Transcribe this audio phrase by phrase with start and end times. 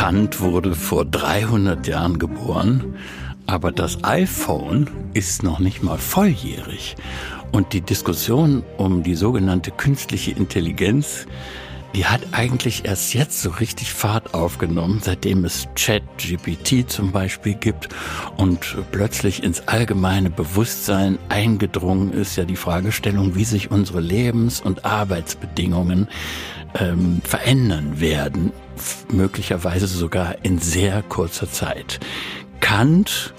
[0.00, 2.96] Kant wurde vor 300 Jahren geboren,
[3.46, 6.96] aber das iPhone ist noch nicht mal volljährig.
[7.52, 11.26] Und die Diskussion um die sogenannte künstliche Intelligenz,
[11.94, 17.90] die hat eigentlich erst jetzt so richtig Fahrt aufgenommen, seitdem es Chat-GPT zum Beispiel gibt
[18.38, 24.86] und plötzlich ins allgemeine Bewusstsein eingedrungen ist ja die Fragestellung, wie sich unsere Lebens- und
[24.86, 26.08] Arbeitsbedingungen
[26.78, 28.52] ähm, verändern werden,
[29.10, 32.00] möglicherweise sogar in sehr kurzer Zeit.
[32.60, 33.34] Kant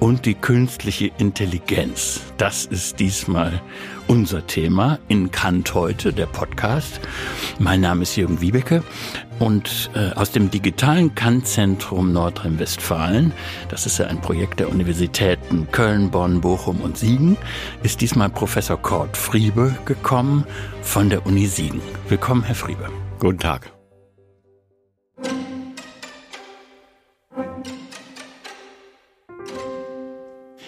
[0.00, 2.20] und die künstliche Intelligenz.
[2.36, 3.60] Das ist diesmal
[4.08, 7.00] unser Thema in Kant heute, der Podcast.
[7.58, 8.82] Mein Name ist Jürgen Wiebeke
[9.38, 13.32] und äh, aus dem digitalen Kant-Zentrum Nordrhein-Westfalen,
[13.68, 17.36] das ist ja ein Projekt der Universitäten Köln, Bonn, Bochum und Siegen,
[17.82, 20.44] ist diesmal Professor Kurt Friebe gekommen
[20.82, 21.80] von der Uni Siegen.
[22.08, 22.88] Willkommen, Herr Friebe.
[23.18, 23.72] Guten Tag.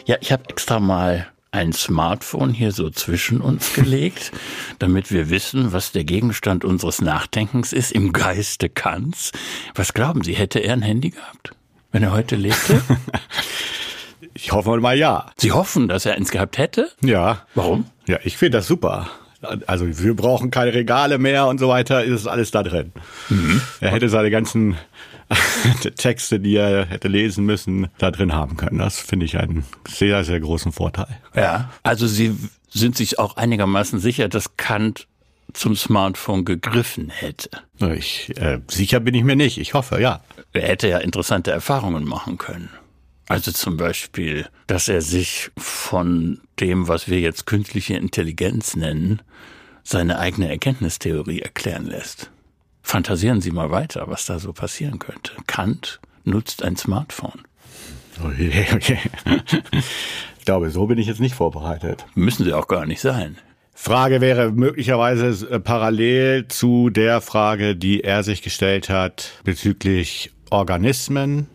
[0.06, 4.32] Ja, ich habe extra mal ein Smartphone hier so zwischen uns gelegt,
[4.78, 9.32] damit wir wissen, was der Gegenstand unseres Nachdenkens ist im Geiste Kants.
[9.74, 11.52] Was glauben Sie, hätte er ein Handy gehabt,
[11.92, 12.82] wenn er heute lebte?
[14.40, 15.32] Ich hoffe mal ja.
[15.36, 16.90] Sie hoffen, dass er eins gehabt hätte?
[17.02, 17.44] Ja.
[17.56, 17.86] Warum?
[18.06, 19.10] Ja, ich finde das super.
[19.66, 22.92] Also wir brauchen keine Regale mehr und so weiter, ist alles da drin.
[23.30, 23.60] Mhm.
[23.80, 24.76] Er hätte seine ganzen
[25.96, 28.78] Texte, die er hätte lesen müssen, da drin haben können.
[28.78, 31.18] Das finde ich einen sehr, sehr großen Vorteil.
[31.34, 32.34] Ja, also Sie
[32.70, 35.06] sind sich auch einigermaßen sicher, dass Kant
[35.52, 37.50] zum Smartphone gegriffen hätte.
[37.96, 39.58] Ich, äh, sicher bin ich mir nicht.
[39.58, 40.22] Ich hoffe, ja.
[40.52, 42.70] Er hätte ja interessante Erfahrungen machen können.
[43.28, 49.20] Also zum Beispiel, dass er sich von dem, was wir jetzt künstliche Intelligenz nennen,
[49.82, 52.30] seine eigene Erkenntnistheorie erklären lässt.
[52.88, 55.32] Fantasieren Sie mal weiter, was da so passieren könnte.
[55.46, 57.42] Kant nutzt ein Smartphone.
[58.24, 58.98] Okay, okay.
[60.38, 62.06] Ich glaube, so bin ich jetzt nicht vorbereitet.
[62.14, 63.36] Müssen Sie auch gar nicht sein.
[63.74, 71.46] Frage wäre möglicherweise äh, parallel zu der Frage, die er sich gestellt hat bezüglich Organismen,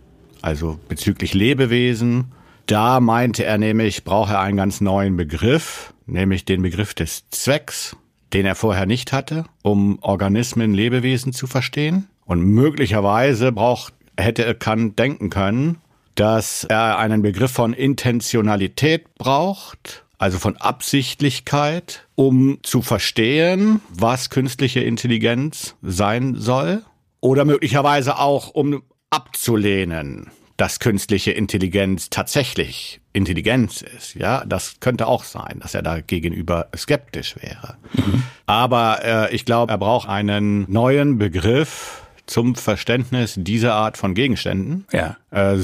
[0.44, 2.32] also bezüglich Lebewesen.
[2.68, 7.98] Da meinte er nämlich, braucht er einen ganz neuen Begriff, nämlich den Begriff des Zwecks
[8.34, 12.08] den er vorher nicht hatte, um Organismen, Lebewesen zu verstehen.
[12.26, 15.78] Und möglicherweise braucht, hätte Kant denken können,
[16.16, 24.80] dass er einen Begriff von Intentionalität braucht, also von Absichtlichkeit, um zu verstehen, was künstliche
[24.80, 26.84] Intelligenz sein soll.
[27.20, 34.16] Oder möglicherweise auch, um abzulehnen, dass künstliche Intelligenz tatsächlich Intelligenz ist.
[34.16, 37.78] Ja, das könnte auch sein, dass er da gegenüber skeptisch wäre.
[37.94, 38.24] Mhm.
[38.48, 44.86] Aber äh, ich glaube, er braucht einen neuen Begriff zum Verständnis dieser Art von Gegenständen.
[44.92, 45.18] Ja.
[45.30, 45.60] Äh,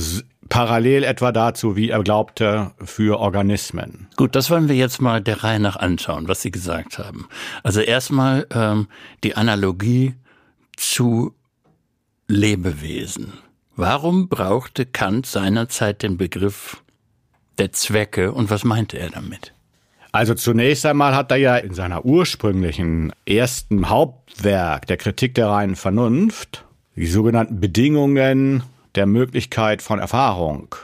[0.50, 4.08] parallel etwa dazu, wie er glaubte, für Organismen.
[4.16, 7.28] Gut, das wollen wir jetzt mal der Reihe nach anschauen, was Sie gesagt haben.
[7.64, 8.88] Also erstmal ähm,
[9.24, 10.16] die Analogie
[10.76, 11.34] zu
[12.28, 13.34] Lebewesen.
[13.76, 16.84] Warum brauchte Kant seinerzeit den Begriff
[17.60, 19.54] der Zwecke und was meinte er damit?
[20.12, 25.76] Also zunächst einmal hat er ja in seiner ursprünglichen ersten Hauptwerk der Kritik der reinen
[25.76, 26.66] Vernunft
[26.96, 28.64] die sogenannten Bedingungen
[28.96, 30.76] der Möglichkeit von Erfahrung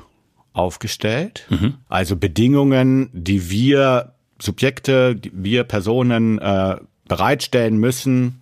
[0.54, 1.46] aufgestellt.
[1.50, 1.76] Mhm.
[1.90, 6.78] Also Bedingungen, die wir Subjekte, die wir Personen äh,
[7.08, 8.42] bereitstellen müssen,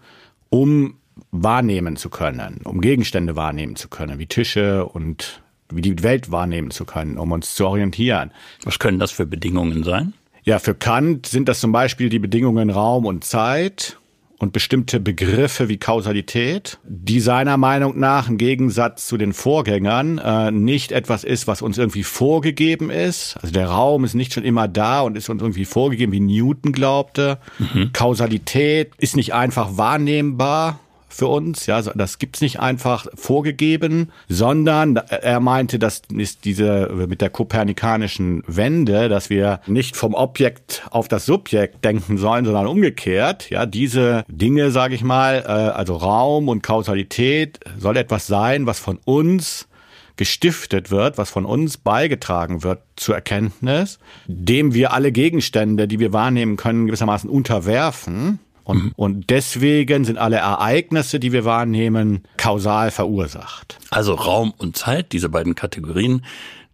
[0.49, 0.97] um
[1.31, 5.42] wahrnehmen zu können, um Gegenstände wahrnehmen zu können, wie Tische und
[5.75, 8.31] wie die Welt wahrnehmen zu können, um uns zu orientieren.
[8.63, 10.13] Was können das für Bedingungen sein?
[10.43, 13.97] Ja, für Kant sind das zum Beispiel die Bedingungen Raum und Zeit
[14.43, 20.51] und bestimmte Begriffe wie Kausalität, die seiner Meinung nach im Gegensatz zu den Vorgängern äh,
[20.51, 23.37] nicht etwas ist, was uns irgendwie vorgegeben ist.
[23.41, 26.73] Also der Raum ist nicht schon immer da und ist uns irgendwie vorgegeben, wie Newton
[26.73, 27.39] glaubte.
[27.57, 27.91] Mhm.
[27.93, 30.79] Kausalität ist nicht einfach wahrnehmbar,
[31.13, 31.65] für uns.
[31.65, 38.43] Ja, das gibt's nicht einfach vorgegeben, sondern er meinte, das ist diese mit der kopernikanischen
[38.47, 43.49] Wende, dass wir nicht vom Objekt auf das Subjekt denken sollen, sondern umgekehrt.
[43.49, 48.79] Ja, diese Dinge, sage ich mal, äh, also Raum und Kausalität soll etwas sein, was
[48.79, 49.67] von uns
[50.15, 56.13] gestiftet wird, was von uns beigetragen wird zur Erkenntnis, dem wir alle Gegenstände, die wir
[56.13, 58.39] wahrnehmen können, gewissermaßen unterwerfen.
[58.63, 58.91] Und, mhm.
[58.95, 63.77] und deswegen sind alle Ereignisse, die wir wahrnehmen, kausal verursacht.
[63.89, 66.25] Also Raum und Zeit, diese beiden Kategorien,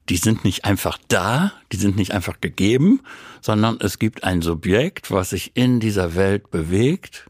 [0.10, 3.02] die sind nicht einfach da, die sind nicht einfach gegeben,
[3.42, 7.28] sondern es gibt ein Subjekt, was sich in dieser Welt bewegt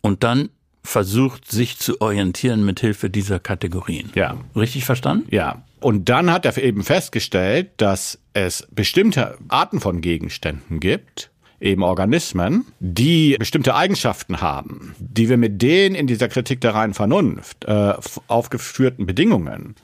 [0.00, 0.50] und dann
[0.84, 4.10] versucht, sich zu orientieren mit Hilfe dieser Kategorien.
[4.14, 4.36] Ja.
[4.56, 5.26] Richtig verstanden?
[5.30, 5.62] Ja.
[5.80, 11.31] Und dann hat er eben festgestellt, dass es bestimmte Arten von Gegenständen gibt,
[11.62, 16.92] eben Organismen, die bestimmte Eigenschaften haben, die wir mit den in dieser Kritik der reinen
[16.92, 17.94] Vernunft äh,
[18.26, 19.76] aufgeführten Bedingungen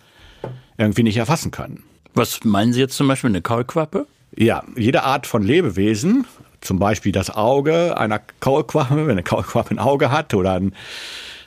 [0.76, 1.84] irgendwie nicht erfassen können.
[2.14, 4.06] Was meinen Sie jetzt zum Beispiel eine Kaulquappe?
[4.36, 6.26] Ja, jede Art von Lebewesen,
[6.60, 10.74] zum Beispiel das Auge einer Kaulquappe, wenn eine Kaulquappe ein Auge hat oder ein,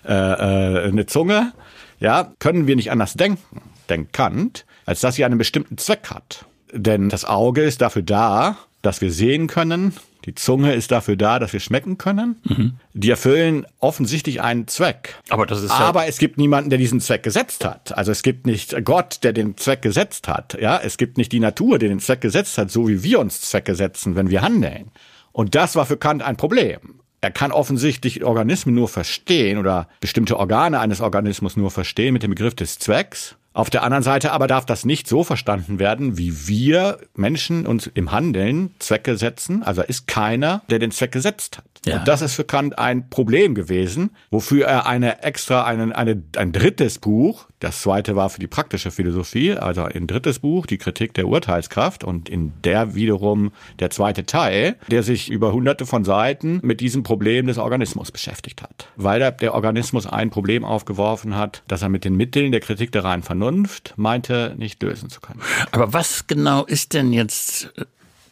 [0.06, 1.52] äh, äh, eine Zunge,
[2.00, 6.46] ja, können wir nicht anders denken, denkt Kant, als dass sie einen bestimmten Zweck hat.
[6.74, 9.94] Denn das Auge ist dafür da, dass wir sehen können,
[10.26, 12.42] die Zunge ist dafür da, dass wir schmecken können.
[12.44, 12.74] Mhm.
[12.94, 15.16] Die erfüllen offensichtlich einen Zweck.
[15.30, 17.98] Aber das ist Aber es gibt niemanden, der diesen Zweck gesetzt hat.
[17.98, 20.58] Also es gibt nicht Gott, der den Zweck gesetzt hat.
[20.60, 23.42] Ja, es gibt nicht die Natur, die den Zweck gesetzt hat, so wie wir uns
[23.42, 24.92] Zwecke setzen, wenn wir handeln.
[25.32, 27.02] Und das war für Kant ein Problem.
[27.22, 32.32] Er kann offensichtlich Organismen nur verstehen oder bestimmte Organe eines Organismus nur verstehen mit dem
[32.32, 33.36] Begriff des Zwecks.
[33.54, 37.88] Auf der anderen Seite aber darf das nicht so verstanden werden, wie wir Menschen uns
[37.94, 39.62] im Handeln Zwecke setzen.
[39.64, 41.66] Also ist keiner, der den Zweck gesetzt hat.
[41.86, 42.00] Ja.
[42.00, 46.54] Und das ist für Kant ein Problem gewesen, wofür er eine extra, einen, eine, ein
[46.54, 51.14] drittes Buch, das zweite war für die praktische Philosophie, also ein drittes Buch, die Kritik
[51.14, 56.60] der Urteilskraft und in der wiederum der zweite Teil, der sich über hunderte von Seiten
[56.64, 58.88] mit diesem Problem des Organismus beschäftigt hat.
[58.96, 63.04] Weil der, Organismus ein Problem aufgeworfen hat, das er mit den Mitteln der Kritik der
[63.04, 65.42] reinen Vernunft meinte, nicht lösen zu können.
[65.72, 67.72] Aber was genau ist denn jetzt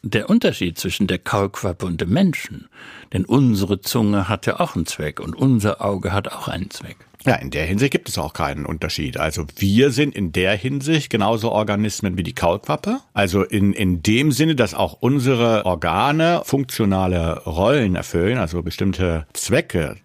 [0.01, 2.69] der Unterschied zwischen der Kaulquappe und dem Menschen.
[3.13, 6.97] Denn unsere Zunge hat ja auch einen Zweck und unser Auge hat auch einen Zweck.
[7.25, 9.17] Ja, in der Hinsicht gibt es auch keinen Unterschied.
[9.17, 12.99] Also wir sind in der Hinsicht genauso Organismen wie die Kaulquappe.
[13.13, 19.97] Also in, in dem Sinne, dass auch unsere Organe funktionale Rollen erfüllen, also bestimmte Zwecke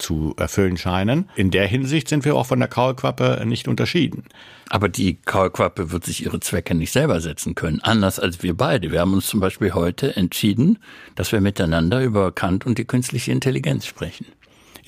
[0.00, 1.28] zu erfüllen scheinen.
[1.36, 4.24] In der Hinsicht sind wir auch von der Kaulquappe nicht unterschieden.
[4.68, 8.92] Aber die Kaulquappe wird sich ihre Zwecke nicht selber setzen können, anders als wir beide.
[8.92, 10.78] Wir haben uns zum Beispiel heute entschieden,
[11.14, 14.26] dass wir miteinander über Kant und die künstliche Intelligenz sprechen.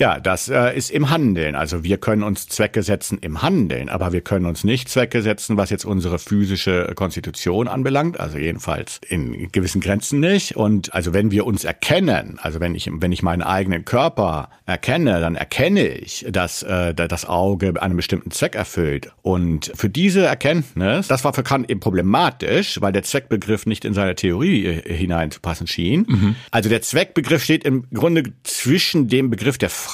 [0.03, 1.55] Ja, das äh, ist im Handeln.
[1.55, 5.55] Also wir können uns Zwecke setzen im Handeln, aber wir können uns nicht Zwecke setzen,
[5.55, 8.19] was jetzt unsere physische Konstitution anbelangt.
[8.19, 10.57] Also jedenfalls in gewissen Grenzen nicht.
[10.57, 15.21] Und also wenn wir uns erkennen, also wenn ich wenn ich meinen eigenen Körper erkenne,
[15.21, 19.09] dann erkenne ich, dass äh, das Auge einen bestimmten Zweck erfüllt.
[19.21, 23.93] Und für diese Erkenntnis, das war für Kant eben problematisch, weil der Zweckbegriff nicht in
[23.93, 26.05] seine Theorie äh, hineinzupassen schien.
[26.09, 26.35] Mhm.
[26.51, 29.92] Also der Zweckbegriff steht im Grunde zwischen dem Begriff der Freiheit,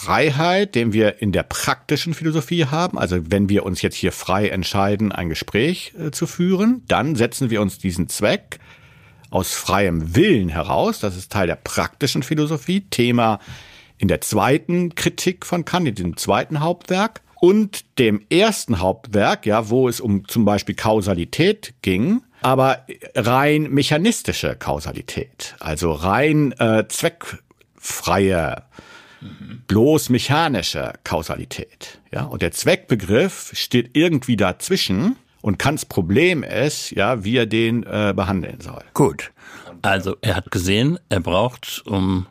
[0.76, 2.98] den wir in der praktischen Philosophie haben.
[2.98, 7.50] Also wenn wir uns jetzt hier frei entscheiden, ein Gespräch äh, zu führen, dann setzen
[7.50, 8.60] wir uns diesen Zweck
[9.30, 11.00] aus freiem Willen heraus.
[11.00, 13.40] Das ist Teil der praktischen Philosophie, Thema
[13.98, 17.22] in der zweiten Kritik von Kant, in dem zweiten Hauptwerk.
[17.42, 22.86] Und dem ersten Hauptwerk, ja, wo es um zum Beispiel Kausalität ging, aber
[23.16, 28.64] rein mechanistische Kausalität, also rein äh, zweckfreie
[29.68, 32.00] bloß mechanische Kausalität.
[32.12, 35.16] Ja, und der Zweckbegriff steht irgendwie dazwischen.
[35.42, 38.84] Und Kants Problem ist, ja, wie er den äh, behandeln soll.
[38.94, 39.32] Gut.
[39.82, 42.28] Also er hat gesehen, er braucht, um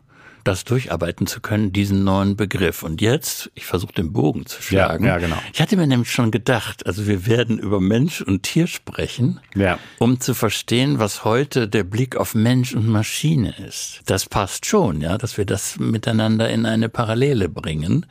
[0.48, 2.82] das durcharbeiten zu können, diesen neuen Begriff.
[2.82, 5.04] Und jetzt, ich versuche den Bogen zu schlagen.
[5.04, 5.36] Ja, ja, genau.
[5.52, 9.78] Ich hatte mir nämlich schon gedacht, also wir werden über Mensch und Tier sprechen, ja.
[9.98, 14.00] um zu verstehen, was heute der Blick auf Mensch und Maschine ist.
[14.06, 18.06] Das passt schon, ja, dass wir das miteinander in eine Parallele bringen,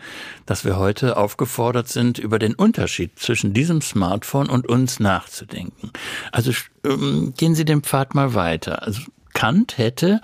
[0.45, 5.91] dass wir heute aufgefordert sind, über den Unterschied zwischen diesem Smartphone und uns nachzudenken.
[6.31, 6.51] Also
[6.85, 8.83] ähm, gehen Sie den Pfad mal weiter.
[8.83, 9.01] Also
[9.37, 10.19] Kant hätte,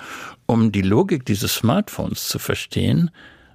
[0.46, 3.12] um die Logik dieses Smartphones zu verstehen,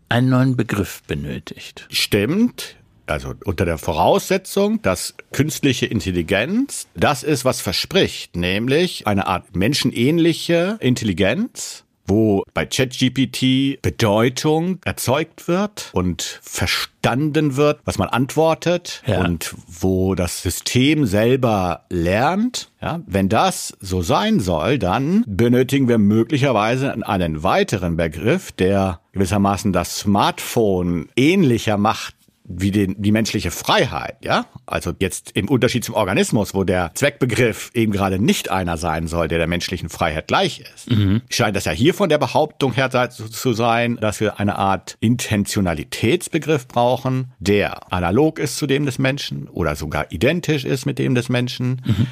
[0.08, 1.86] einen neuen Begriff benötigt.
[1.90, 2.76] Stimmt.
[3.06, 10.76] Also unter der Voraussetzung, dass künstliche Intelligenz das ist, was verspricht, nämlich eine Art menschenähnliche
[10.80, 19.24] Intelligenz, wo bei ChatGPT Bedeutung erzeugt wird und verstanden wird, was man antwortet ja.
[19.24, 22.70] und wo das System selber lernt.
[22.80, 29.72] Ja, wenn das so sein soll, dann benötigen wir möglicherweise einen weiteren Begriff, der gewissermaßen
[29.72, 32.14] das Smartphone ähnlicher macht
[32.48, 34.46] wie den, die menschliche Freiheit, ja?
[34.64, 39.28] Also jetzt im Unterschied zum Organismus, wo der Zweckbegriff eben gerade nicht einer sein soll,
[39.28, 41.20] der der menschlichen Freiheit gleich ist, mhm.
[41.28, 46.66] scheint das ja hier von der Behauptung her zu sein, dass wir eine Art Intentionalitätsbegriff
[46.66, 51.28] brauchen, der analog ist zu dem des Menschen oder sogar identisch ist mit dem des
[51.28, 51.82] Menschen.
[51.84, 52.06] Mhm.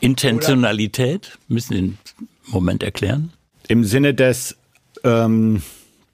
[0.00, 1.98] Intentionalität, müssen Sie den
[2.46, 3.32] Moment erklären?
[3.68, 4.56] Im Sinne des
[5.04, 5.62] ähm,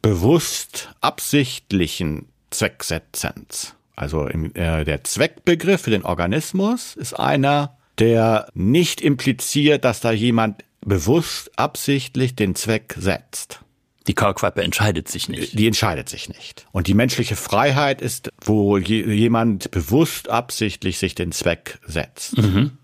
[0.02, 2.26] bewusst absichtlichen
[2.58, 3.76] Zwecksetzens.
[3.94, 10.10] Also im, äh, der Zweckbegriff für den Organismus ist einer, der nicht impliziert, dass da
[10.10, 13.60] jemand bewusst, absichtlich den Zweck setzt.
[14.08, 15.56] Die Kaulquappe entscheidet sich nicht.
[15.56, 16.66] Die entscheidet sich nicht.
[16.72, 22.38] Und die menschliche Freiheit ist, wo jemand bewusst, absichtlich sich den Zweck setzt.
[22.38, 22.78] Mhm.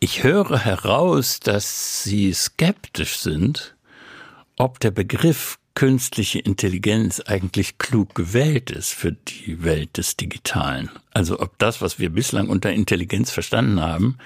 [0.00, 3.76] Ich höre heraus, dass Sie skeptisch sind,
[4.56, 10.90] ob der Begriff künstliche Intelligenz eigentlich klug gewählt ist für die Welt des Digitalen.
[11.12, 14.18] Also ob das, was wir bislang unter Intelligenz verstanden haben,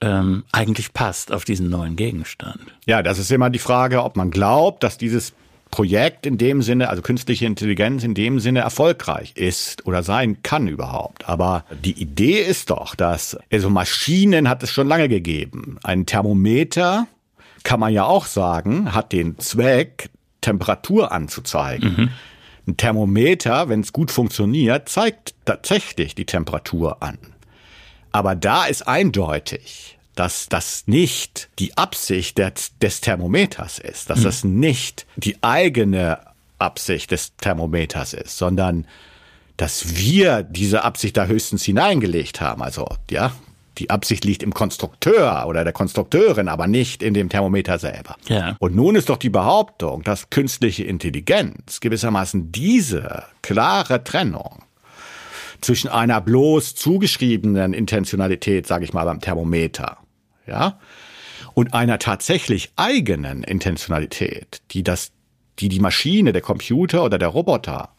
[0.00, 2.60] ähm, eigentlich passt auf diesen neuen Gegenstand.
[2.86, 5.34] Ja, das ist immer die Frage, ob man glaubt, dass dieses
[5.70, 10.66] Projekt in dem Sinne, also künstliche Intelligenz in dem Sinne erfolgreich ist oder sein kann
[10.68, 11.28] überhaupt.
[11.28, 15.78] Aber die Idee ist doch, dass, also Maschinen hat es schon lange gegeben.
[15.84, 17.06] Ein Thermometer,
[17.62, 20.10] kann man ja auch sagen, hat den Zweck,
[20.40, 21.94] Temperatur anzuzeigen.
[21.96, 22.08] Mhm.
[22.66, 27.18] Ein Thermometer, wenn es gut funktioniert, zeigt tatsächlich die Temperatur an.
[28.12, 34.24] Aber da ist eindeutig, dass das nicht die Absicht des, des Thermometers ist, dass mhm.
[34.24, 36.18] das nicht die eigene
[36.58, 38.86] Absicht des Thermometers ist, sondern
[39.56, 42.62] dass wir diese Absicht da höchstens hineingelegt haben.
[42.62, 43.32] Also, ja,
[43.80, 48.16] die Absicht liegt im Konstrukteur oder der Konstrukteurin, aber nicht in dem Thermometer selber.
[48.28, 48.56] Ja.
[48.58, 54.62] Und nun ist doch die Behauptung, dass künstliche Intelligenz gewissermaßen diese klare Trennung
[55.62, 59.96] zwischen einer bloß zugeschriebenen Intentionalität, sage ich mal, beim Thermometer,
[60.46, 60.78] ja,
[61.54, 65.12] und einer tatsächlich eigenen Intentionalität, die das,
[65.58, 67.90] die die Maschine, der Computer oder der Roboter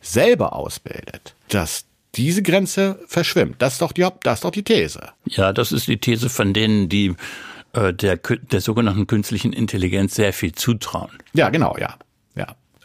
[0.00, 1.84] selber ausbildet, dass
[2.16, 3.56] diese Grenze verschwimmt.
[3.58, 5.00] Das ist doch die, das ist doch die These.
[5.26, 7.14] Ja, das ist die These von denen, die
[7.72, 11.10] äh, der, der sogenannten künstlichen Intelligenz sehr viel zutrauen.
[11.34, 11.96] Ja, genau, ja.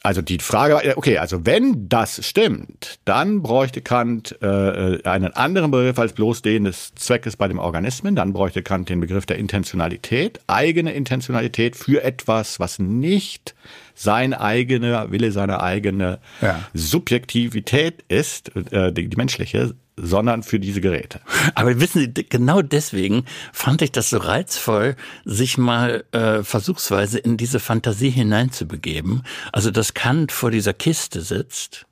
[0.03, 5.70] Also die Frage, okay, also wenn das stimmt, dann bräuchte Kant äh, äh, einen anderen
[5.70, 8.15] Begriff als bloß den des Zweckes bei dem Organismen.
[8.15, 13.53] Dann bräuchte Kant den Begriff der Intentionalität, eigene Intentionalität für etwas, was nicht
[13.93, 16.60] sein eigener Wille, seine eigene ja.
[16.74, 21.21] Subjektivität ist, äh, die, die menschliche, sondern für diese Geräte.
[21.55, 24.95] Aber wissen Sie, genau deswegen fand ich das so reizvoll,
[25.25, 29.24] sich mal äh, versuchsweise in diese Fantasie hineinzubegeben.
[29.51, 31.86] Also, dass Kant vor dieser Kiste sitzt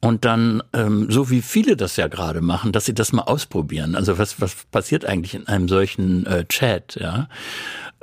[0.00, 3.94] und dann, ähm, so wie viele das ja gerade machen, dass sie das mal ausprobieren.
[3.94, 7.28] Also was, was passiert eigentlich in einem solchen äh, Chat, ja?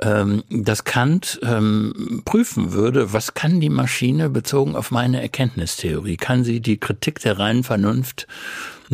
[0.00, 6.16] ähm, dass Kant ähm, prüfen würde, was kann die Maschine bezogen auf meine Erkenntnistheorie?
[6.16, 8.26] Kann sie die Kritik der reinen Vernunft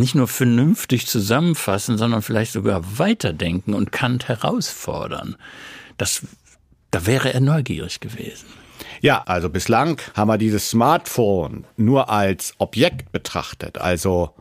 [0.01, 5.37] nicht nur vernünftig zusammenfassen, sondern vielleicht sogar weiterdenken und Kant herausfordern?
[5.97, 6.23] Das,
[6.91, 8.47] da wäre er neugierig gewesen.
[9.01, 14.35] Ja, also bislang haben wir dieses Smartphone nur als Objekt betrachtet, also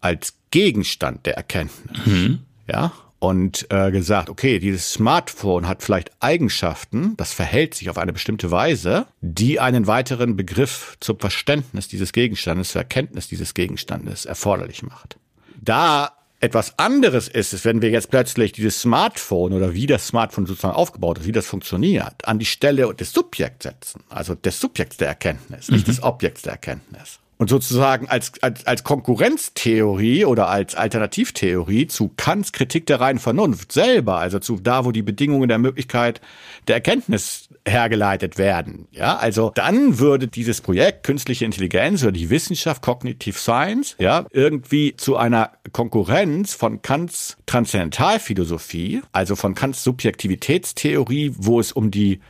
[0.00, 2.06] als Gegenstand der Erkenntnis.
[2.06, 2.40] Mhm.
[2.66, 2.92] Ja,
[3.24, 8.50] und äh, gesagt, okay, dieses Smartphone hat vielleicht Eigenschaften, das verhält sich auf eine bestimmte
[8.50, 15.16] Weise, die einen weiteren Begriff zum Verständnis dieses Gegenstandes, zur Erkenntnis dieses Gegenstandes erforderlich macht.
[15.58, 20.44] Da etwas anderes ist es, wenn wir jetzt plötzlich dieses Smartphone oder wie das Smartphone
[20.44, 24.98] sozusagen aufgebaut ist, wie das funktioniert, an die Stelle des Subjekts setzen, also des Subjekts
[24.98, 25.92] der Erkenntnis, nicht mhm.
[25.92, 32.52] des Objekts der Erkenntnis und sozusagen als, als, als Konkurrenztheorie oder als Alternativtheorie zu Kants
[32.52, 36.20] Kritik der reinen Vernunft selber, also zu da, wo die Bedingungen der Möglichkeit
[36.68, 38.86] der Erkenntnis hergeleitet werden.
[38.92, 44.94] Ja, also dann würde dieses Projekt künstliche Intelligenz oder die Wissenschaft Cognitive Science, ja, irgendwie
[44.96, 52.20] zu einer Konkurrenz von Kants Transzendentalphilosophie, also von Kants Subjektivitätstheorie, wo es um die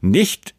[0.00, 0.54] nicht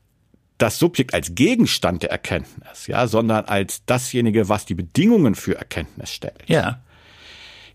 [0.61, 6.11] das Subjekt als Gegenstand der Erkenntnis, ja, sondern als dasjenige, was die Bedingungen für Erkenntnis
[6.11, 6.43] stellt.
[6.47, 6.81] Ja.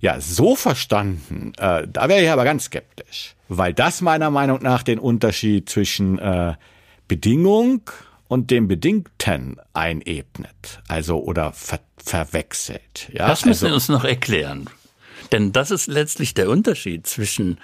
[0.01, 4.83] Ja, so verstanden, äh, da wäre ich aber ganz skeptisch, weil das meiner Meinung nach
[4.83, 6.55] den Unterschied zwischen äh,
[7.09, 7.81] Bedingung
[8.29, 13.09] und dem Bedingten einebnet, also oder ver verwechselt.
[13.13, 14.71] Ja, das müssen also, Sie uns noch erklären,
[15.33, 17.59] denn das ist letztlich der Unterschied zwischen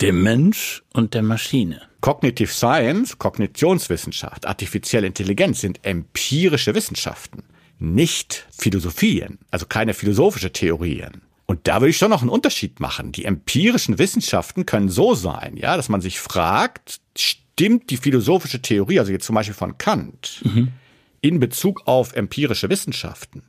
[0.00, 1.82] dem Mensch und der Maschine.
[2.00, 7.42] Cognitive Science, Kognitionswissenschaft, artifizielle Intelligenz sind empirische Wissenschaften,
[7.78, 11.22] nicht Philosophien, also keine philosophische Theorien.
[11.46, 13.12] Und da würde ich schon noch einen Unterschied machen.
[13.12, 18.98] Die empirischen Wissenschaften können so sein, ja, dass man sich fragt, stimmt die philosophische Theorie,
[18.98, 20.72] also jetzt zum Beispiel von Kant, mhm.
[21.20, 23.42] in Bezug auf empirische Wissenschaften,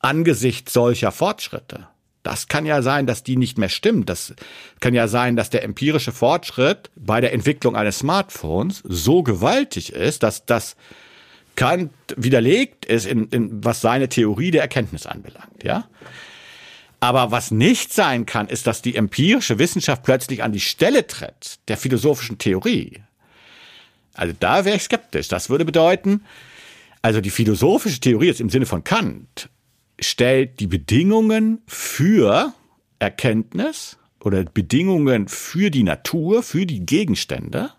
[0.00, 1.88] angesichts solcher Fortschritte?
[2.22, 4.08] Das kann ja sein, dass die nicht mehr stimmt.
[4.08, 4.34] Das
[4.80, 10.22] kann ja sein, dass der empirische Fortschritt bei der Entwicklung eines Smartphones so gewaltig ist,
[10.22, 10.76] dass das
[11.56, 15.88] Kant widerlegt es, in, in, was seine Theorie der Erkenntnis anbelangt, ja.
[17.00, 21.58] Aber was nicht sein kann, ist, dass die empirische Wissenschaft plötzlich an die Stelle tritt
[21.68, 23.02] der philosophischen Theorie.
[24.14, 25.28] Also da wäre ich skeptisch.
[25.28, 26.24] Das würde bedeuten,
[27.02, 29.48] also die philosophische Theorie jetzt im Sinne von Kant
[30.00, 32.52] stellt die Bedingungen für
[32.98, 37.70] Erkenntnis oder Bedingungen für die Natur, für die Gegenstände.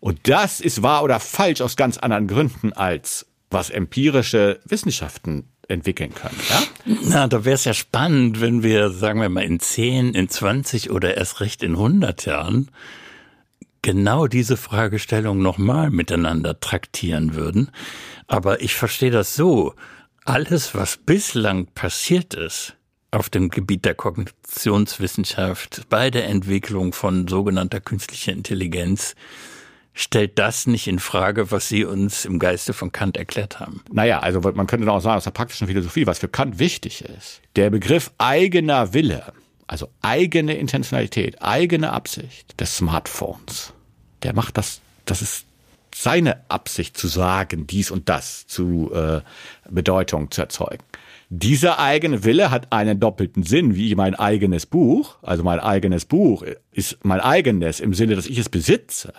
[0.00, 6.14] Und das ist wahr oder falsch aus ganz anderen Gründen als was empirische Wissenschaften entwickeln
[6.14, 6.38] können.
[6.48, 6.62] Ja?
[7.04, 10.90] Na, da wäre es ja spannend, wenn wir, sagen wir mal, in 10, in 20
[10.90, 12.70] oder erst recht in 100 Jahren
[13.82, 17.70] genau diese Fragestellung nochmal miteinander traktieren würden.
[18.26, 19.74] Aber ich verstehe das so.
[20.26, 22.74] Alles, was bislang passiert ist
[23.12, 29.14] auf dem Gebiet der Kognitionswissenschaft bei der Entwicklung von sogenannter künstlicher Intelligenz,
[29.94, 33.84] stellt das nicht in Frage, was Sie uns im Geiste von Kant erklärt haben.
[33.92, 37.40] Naja, also man könnte auch sagen, aus der praktischen Philosophie, was für Kant wichtig ist,
[37.54, 39.32] der Begriff eigener Wille,
[39.68, 43.72] also eigene Intentionalität, eigene Absicht des Smartphones,
[44.24, 45.46] der macht das, das ist
[46.02, 49.20] seine Absicht zu sagen, dies und das zu äh,
[49.70, 50.82] Bedeutung zu erzeugen.
[51.28, 55.16] Dieser eigene Wille hat einen doppelten Sinn, wie mein eigenes Buch.
[55.22, 59.12] Also mein eigenes Buch ist mein eigenes im Sinne, dass ich es besitze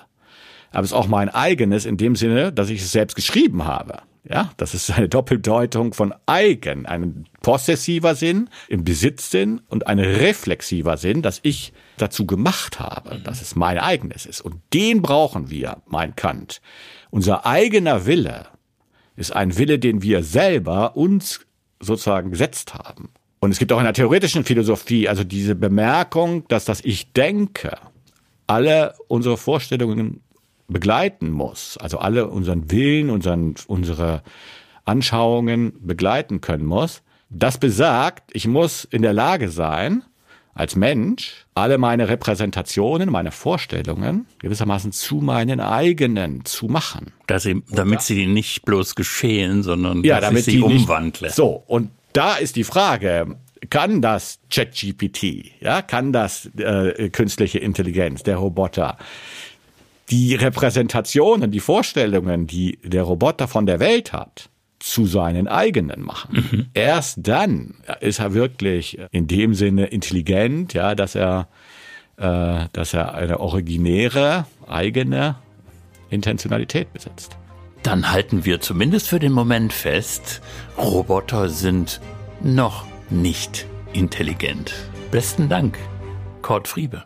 [0.71, 4.01] aber es ist auch mein eigenes in dem Sinne, dass ich es selbst geschrieben habe.
[4.29, 10.97] Ja, das ist eine Doppeldeutung von eigen, ein possessiver Sinn im Besitzsinn und ein reflexiver
[10.97, 14.41] Sinn, dass ich dazu gemacht habe, dass es mein eigenes ist.
[14.41, 16.61] Und den brauchen wir, mein Kant.
[17.09, 18.47] Unser eigener Wille
[19.15, 21.41] ist ein Wille, den wir selber uns
[21.79, 23.09] sozusagen gesetzt haben.
[23.39, 27.77] Und es gibt auch in der theoretischen Philosophie also diese Bemerkung, dass das Ich denke
[28.45, 30.21] alle unsere Vorstellungen
[30.67, 34.21] begleiten muss, also alle unseren Willen, unseren, unsere
[34.85, 40.03] Anschauungen begleiten können muss, das besagt, ich muss in der Lage sein,
[40.53, 47.13] als Mensch alle meine Repräsentationen, meine Vorstellungen gewissermaßen zu meinen eigenen zu machen.
[47.27, 51.29] Dass sie, damit sie nicht bloß geschehen, sondern ja, dass damit ich sie umwandle.
[51.29, 53.37] so, und da ist die Frage,
[53.69, 58.97] kann das ChatGPT, ja, kann das äh, künstliche Intelligenz, der Roboter,
[60.09, 66.47] die Repräsentationen, die Vorstellungen, die der Roboter von der Welt hat, zu seinen eigenen machen.
[66.51, 66.65] Mhm.
[66.73, 71.47] Erst dann ist er wirklich in dem Sinne intelligent, ja, dass er,
[72.17, 75.35] äh, dass er eine originäre eigene
[76.09, 77.37] Intentionalität besitzt.
[77.83, 80.41] Dann halten wir zumindest für den Moment fest,
[80.77, 82.01] Roboter sind
[82.41, 84.73] noch nicht intelligent.
[85.11, 85.77] Besten Dank,
[86.41, 87.05] Kurt Friebe.